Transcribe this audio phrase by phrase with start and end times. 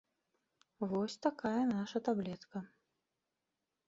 [0.93, 2.57] Вось такая наша таблетка.